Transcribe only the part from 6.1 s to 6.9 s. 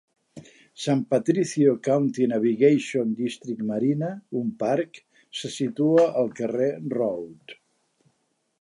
al carrer